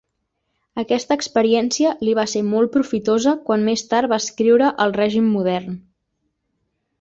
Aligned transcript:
Aquesta 0.83 1.17
experiència 1.19 1.91
li 2.07 2.15
va 2.19 2.25
ser 2.31 2.41
molt 2.47 2.73
profitosa 2.77 3.35
quan 3.51 3.67
més 3.71 3.85
tard 3.93 4.13
va 4.15 4.19
escriure 4.25 4.71
el 4.87 4.97
règim 5.01 5.29
modern. 5.37 5.79